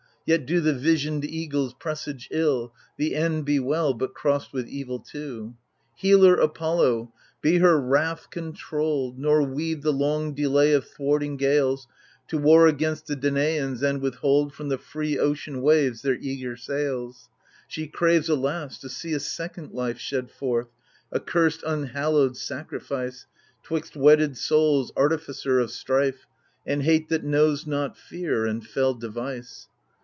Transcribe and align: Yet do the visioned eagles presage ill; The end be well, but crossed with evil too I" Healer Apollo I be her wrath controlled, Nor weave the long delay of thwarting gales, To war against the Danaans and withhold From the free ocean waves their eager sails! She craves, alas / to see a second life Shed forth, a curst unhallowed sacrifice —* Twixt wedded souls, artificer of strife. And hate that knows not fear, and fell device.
Yet 0.23 0.45
do 0.45 0.61
the 0.61 0.73
visioned 0.75 1.25
eagles 1.25 1.73
presage 1.73 2.27
ill; 2.31 2.73
The 2.95 3.15
end 3.15 3.43
be 3.43 3.59
well, 3.59 3.95
but 3.95 4.13
crossed 4.13 4.53
with 4.53 4.67
evil 4.67 4.99
too 4.99 5.55
I" 5.57 5.57
Healer 6.01 6.35
Apollo 6.35 7.11
I 7.11 7.17
be 7.41 7.57
her 7.57 7.81
wrath 7.81 8.29
controlled, 8.29 9.17
Nor 9.17 9.41
weave 9.41 9.81
the 9.81 9.91
long 9.91 10.35
delay 10.35 10.73
of 10.73 10.85
thwarting 10.87 11.37
gales, 11.37 11.87
To 12.27 12.37
war 12.37 12.67
against 12.67 13.07
the 13.07 13.15
Danaans 13.15 13.81
and 13.81 13.99
withhold 13.99 14.53
From 14.53 14.69
the 14.69 14.77
free 14.77 15.17
ocean 15.17 15.59
waves 15.63 16.03
their 16.03 16.15
eager 16.21 16.55
sails! 16.55 17.27
She 17.67 17.87
craves, 17.87 18.29
alas 18.29 18.77
/ 18.79 18.81
to 18.81 18.89
see 18.89 19.13
a 19.13 19.19
second 19.19 19.71
life 19.71 19.97
Shed 19.97 20.29
forth, 20.29 20.67
a 21.11 21.19
curst 21.19 21.63
unhallowed 21.65 22.37
sacrifice 22.37 23.25
—* 23.51 23.63
Twixt 23.63 23.95
wedded 23.97 24.37
souls, 24.37 24.91
artificer 24.95 25.59
of 25.59 25.71
strife. 25.71 26.27
And 26.65 26.83
hate 26.83 27.09
that 27.09 27.23
knows 27.23 27.65
not 27.65 27.97
fear, 27.97 28.45
and 28.45 28.65
fell 28.65 28.93
device. 28.93 29.67